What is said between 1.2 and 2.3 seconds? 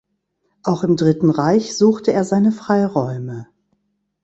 Reich suchte er